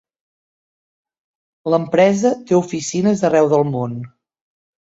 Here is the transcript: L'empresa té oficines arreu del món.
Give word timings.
L'empresa 1.73 2.33
té 2.49 2.57
oficines 2.63 3.25
arreu 3.31 3.51
del 3.55 3.71
món. 3.77 3.99